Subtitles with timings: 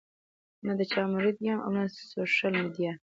[0.65, 2.91] نۀ د چا مريد يم او نۀ سوشل ميډيا